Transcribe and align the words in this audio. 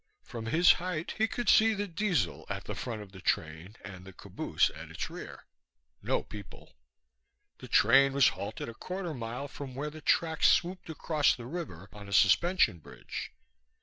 From 0.23 0.47
his 0.47 0.71
height 0.71 1.13
he 1.19 1.27
could 1.27 1.47
see 1.47 1.75
the 1.75 1.85
Diesel 1.87 2.47
at 2.49 2.63
the 2.63 2.73
front 2.73 3.03
of 3.03 3.11
the 3.11 3.21
train 3.21 3.75
and 3.85 4.03
the 4.03 4.11
caboose 4.11 4.71
at 4.75 4.89
its 4.89 5.11
rear. 5.11 5.45
No 6.01 6.23
people. 6.23 6.73
The 7.59 7.67
train 7.67 8.11
was 8.13 8.29
halted 8.29 8.67
a 8.67 8.73
quarter 8.73 9.13
mile 9.13 9.47
from 9.47 9.75
where 9.75 9.91
the 9.91 10.01
tracks 10.01 10.49
swooped 10.49 10.89
across 10.89 11.35
the 11.35 11.45
river 11.45 11.87
on 11.93 12.09
a 12.09 12.13
suspension 12.13 12.79
bridge. 12.79 13.29